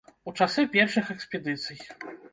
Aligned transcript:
У 0.29 0.31
часы 0.39 0.63
першых 0.75 1.13
экспедыцый. 1.17 1.85